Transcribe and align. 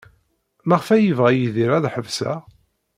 Maɣef 0.67 0.87
ay 0.89 1.03
yebɣa 1.05 1.29
Yidir 1.33 1.71
ad 1.77 1.85
ḥebseɣ? 1.93 2.39